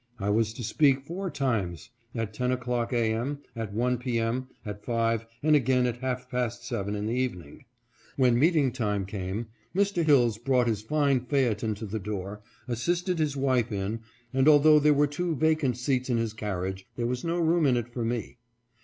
[0.19, 3.13] I was to speak four times: at ten o'clock a.
[3.13, 4.17] m., at one p.
[4.17, 7.65] m., at five, and again at half past seven in the evening.
[8.17, 10.03] When meeting time came, Mr.
[10.03, 13.99] Hilles brought his fine phaeton to the door, assisted his wife in,
[14.33, 17.77] and, although there were two vacant seats in his carriage, there was no room in
[17.77, 18.39] it for me.